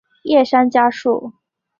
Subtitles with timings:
[0.23, 1.33] 叶山嘉树。